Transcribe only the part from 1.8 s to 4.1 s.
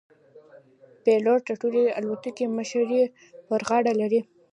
الوتکې مشري پر غاړه